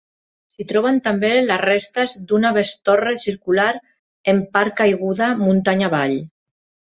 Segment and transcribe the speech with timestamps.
[0.53, 3.67] S'hi troben també les restes d'una bestorre circular,
[4.35, 6.17] en part caiguda muntanya avall.